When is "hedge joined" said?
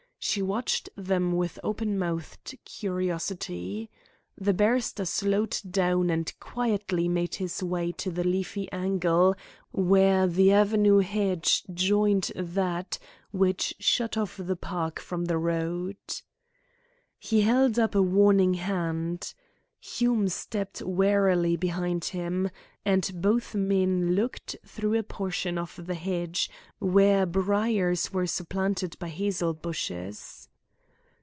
10.99-12.31